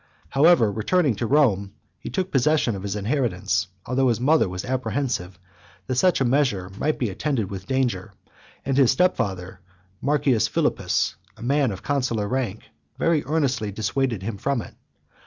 However, 0.29 0.71
returning 0.71 1.13
to 1.17 1.27
Rome, 1.27 1.73
he 1.99 2.09
took 2.09 2.31
possession 2.31 2.75
of 2.75 2.81
his 2.81 2.95
inheritance, 2.95 3.67
although 3.85 4.07
his 4.09 4.19
mother 4.19 4.49
was 4.49 4.65
apprehensive 4.65 5.37
that 5.85 5.93
such 5.93 6.19
a 6.19 6.25
measure 6.25 6.71
might 6.75 6.97
be 6.97 7.11
attended 7.11 7.51
with 7.51 7.67
danger, 7.67 8.11
and 8.65 8.75
his 8.77 8.89
step 8.89 9.15
father, 9.15 9.59
Marcius 10.01 10.47
Philippus, 10.47 11.13
a 11.37 11.43
man 11.43 11.71
of 11.71 11.83
consular 11.83 12.27
rank, 12.27 12.63
very 12.97 13.23
earnestly 13.25 13.71
dissuaded 13.71 14.23
him 14.23 14.37
from 14.39 14.63
it. 14.63 14.73